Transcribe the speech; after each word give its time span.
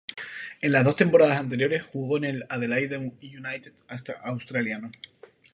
En 0.61 0.71
las 0.71 0.83
dos 0.83 0.95
temporadas 0.95 1.37
anteriores 1.37 1.83
jugó 1.83 2.17
en 2.17 2.23
el 2.23 2.45
Adelaide 2.49 2.97
United 3.21 3.73
australiano. 4.23 4.89